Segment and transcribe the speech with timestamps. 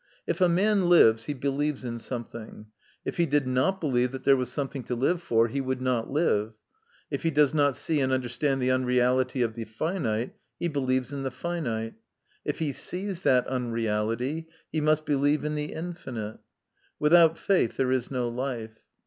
[0.25, 2.65] If a man lives, he believes in something.
[3.05, 6.09] If he did not believe that there was something to live for, he would not
[6.09, 6.53] live.
[7.11, 11.21] If he does not see and understand the unreality of the finite, he believes in
[11.21, 11.93] the finite;
[12.43, 16.39] if he sees that unreality, he must believe in the infinite.
[16.97, 18.81] Without faith there is no life.